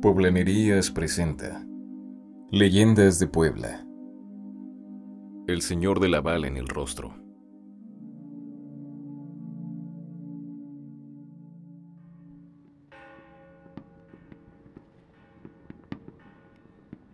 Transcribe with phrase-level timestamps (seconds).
[0.00, 1.62] Poblanerías presenta
[2.50, 3.86] Leyendas de Puebla.
[5.46, 7.14] El señor de la bala en el rostro.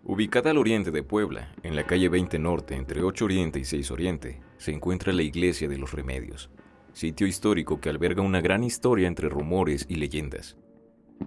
[0.04, 3.90] Ubicada al oriente de Puebla, en la calle 20 Norte, entre 8 Oriente y 6
[3.90, 6.50] Oriente, se encuentra la Iglesia de los Remedios,
[6.92, 10.56] sitio histórico que alberga una gran historia entre rumores y leyendas.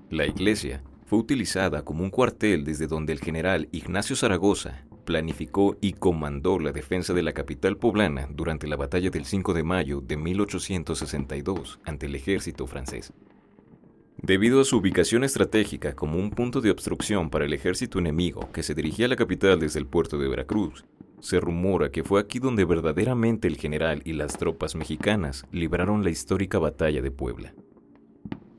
[0.10, 5.94] La iglesia fue utilizada como un cuartel desde donde el general Ignacio Zaragoza planificó y
[5.94, 10.18] comandó la defensa de la capital poblana durante la batalla del 5 de mayo de
[10.18, 13.12] 1862 ante el ejército francés.
[14.22, 18.62] Debido a su ubicación estratégica como un punto de obstrucción para el ejército enemigo que
[18.62, 20.86] se dirigía a la capital desde el puerto de Veracruz,
[21.22, 26.12] se rumora que fue aquí donde verdaderamente el general y las tropas mexicanas libraron la
[26.12, 27.56] histórica batalla de Puebla.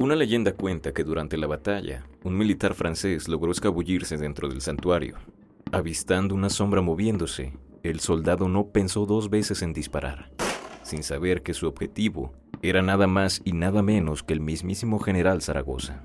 [0.00, 5.16] Una leyenda cuenta que durante la batalla, un militar francés logró escabullirse dentro del santuario.
[5.72, 10.30] Avistando una sombra moviéndose, el soldado no pensó dos veces en disparar,
[10.82, 15.42] sin saber que su objetivo era nada más y nada menos que el mismísimo general
[15.42, 16.02] Zaragoza.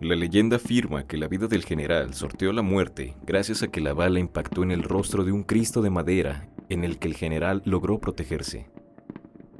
[0.00, 3.92] La leyenda afirma que la vida del general sorteó la muerte gracias a que la
[3.92, 7.60] bala impactó en el rostro de un Cristo de madera en el que el general
[7.66, 8.71] logró protegerse.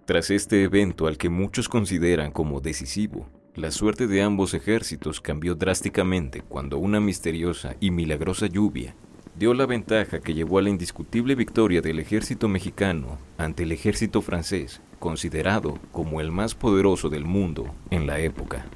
[0.05, 5.55] Tras este evento al que muchos consideran como decisivo, la suerte de ambos ejércitos cambió
[5.55, 8.97] drásticamente cuando una misteriosa y milagrosa lluvia
[9.39, 14.23] dio la ventaja que llevó a la indiscutible victoria del ejército mexicano ante el ejército
[14.23, 18.67] francés, considerado como el más poderoso del mundo en la época.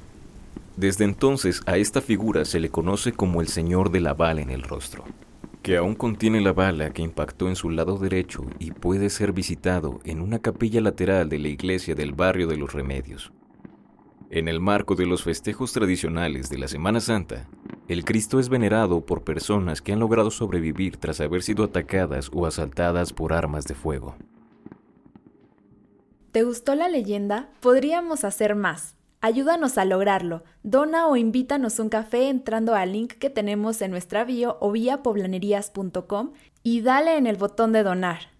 [0.77, 4.49] Desde entonces a esta figura se le conoce como el Señor de la bala en
[4.49, 5.03] el rostro
[5.67, 9.99] que aún contiene la bala que impactó en su lado derecho y puede ser visitado
[10.05, 13.33] en una capilla lateral de la iglesia del barrio de los Remedios.
[14.29, 17.49] En el marco de los festejos tradicionales de la Semana Santa,
[17.89, 22.45] el Cristo es venerado por personas que han logrado sobrevivir tras haber sido atacadas o
[22.45, 24.15] asaltadas por armas de fuego.
[26.31, 27.49] ¿Te gustó la leyenda?
[27.59, 28.95] Podríamos hacer más.
[29.19, 30.43] Ayúdanos a lograrlo.
[30.63, 35.01] Dona o invítanos un café entrando al link que tenemos en nuestra bio o vía
[35.01, 38.36] poblanerías.com y dale en el botón de donar.